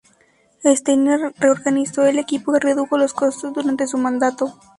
Steiner 0.65 1.31
reorganizó 1.37 2.07
el 2.07 2.17
equipo 2.17 2.55
y 2.55 2.59
redujo 2.59 2.97
los 2.97 3.13
costos 3.13 3.53
durante 3.53 3.85
su 3.85 3.99
mandato. 3.99 4.57